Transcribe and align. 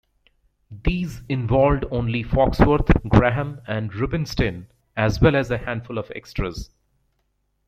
These 0.83 1.21
involved 1.29 1.85
only 1.91 2.23
Foxworth, 2.23 3.07
Graham 3.07 3.61
and 3.67 3.93
Rubinstein 3.93 4.65
as 4.97 5.21
well 5.21 5.35
as 5.35 5.51
a 5.51 5.59
handful 5.59 5.99
of 5.99 6.11
extras. 6.15 6.71